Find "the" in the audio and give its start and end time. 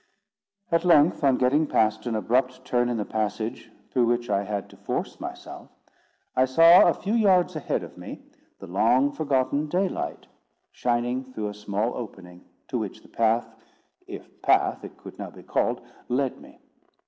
2.97-3.05, 8.57-8.65, 13.03-13.09